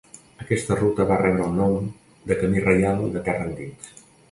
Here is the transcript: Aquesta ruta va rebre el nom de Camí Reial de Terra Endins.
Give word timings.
Aquesta 0.45 0.77
ruta 0.79 1.05
va 1.11 1.17
rebre 1.21 1.45
el 1.49 1.53
nom 1.59 1.77
de 2.33 2.39
Camí 2.41 2.65
Reial 2.67 3.07
de 3.19 3.25
Terra 3.31 3.49
Endins. 3.53 3.97